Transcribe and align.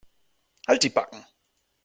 Halt 0.67 0.81
die 0.81 0.89
Backen. 0.89 1.23